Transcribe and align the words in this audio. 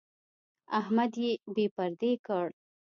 احمد 0.79 1.11
يې 1.23 1.31
بې 1.53 1.65
پردې 1.75 2.11
کړ. 2.25 2.47